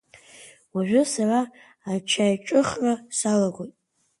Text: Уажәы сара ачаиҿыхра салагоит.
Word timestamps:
Уажәы 0.73 1.01
сара 1.13 1.39
ачаиҿыхра 1.91 2.93
салагоит. 3.17 3.73